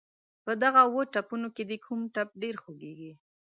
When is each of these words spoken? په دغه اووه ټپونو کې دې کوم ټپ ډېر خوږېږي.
په 0.45 0.51
دغه 0.63 0.79
اووه 0.87 1.03
ټپونو 1.13 1.47
کې 1.55 1.63
دې 1.69 1.77
کوم 1.85 1.99
ټپ 2.15 2.29
ډېر 2.41 2.55
خوږېږي. 2.61 3.11